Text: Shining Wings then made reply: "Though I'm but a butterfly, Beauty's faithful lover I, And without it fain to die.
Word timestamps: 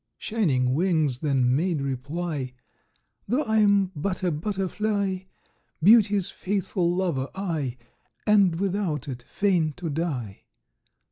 Shining 0.17 0.73
Wings 0.73 1.19
then 1.19 1.55
made 1.55 1.79
reply: 1.79 2.53
"Though 3.27 3.43
I'm 3.43 3.91
but 3.95 4.23
a 4.23 4.31
butterfly, 4.31 5.25
Beauty's 5.83 6.31
faithful 6.31 6.95
lover 6.95 7.29
I, 7.35 7.77
And 8.25 8.59
without 8.59 9.07
it 9.07 9.21
fain 9.21 9.73
to 9.73 9.91
die. 9.91 10.45